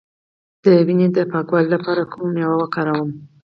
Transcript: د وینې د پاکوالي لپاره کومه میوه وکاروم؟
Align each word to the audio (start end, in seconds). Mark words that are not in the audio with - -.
د 0.63 0.65
وینې 0.87 1.07
د 1.13 1.17
پاکوالي 1.31 1.69
لپاره 1.75 2.09
کومه 2.11 2.29
میوه 2.35 2.55
وکاروم؟ 2.57 3.11